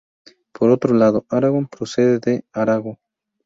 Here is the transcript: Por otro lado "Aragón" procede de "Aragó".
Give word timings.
Por 0.51 0.71
otro 0.71 0.95
lado 0.95 1.27
"Aragón" 1.29 1.67
procede 1.67 2.17
de 2.17 2.43
"Aragó". 2.53 2.97